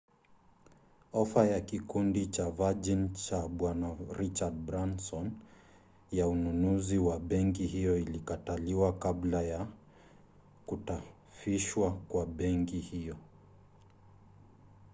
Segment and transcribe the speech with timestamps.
[1.13, 5.31] ofa ya kikundi cha virgin cha bwana richard branson
[6.11, 9.67] ya ununuzi wa benki hiyo ilikataliwa kabla ya
[10.65, 13.15] kutaifishwa kwa benki hiyo